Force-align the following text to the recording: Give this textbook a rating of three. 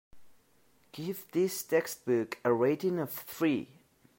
Give 0.93 1.27
this 1.31 1.61
textbook 1.61 2.39
a 2.43 2.51
rating 2.51 2.97
of 2.97 3.11
three. 3.13 3.67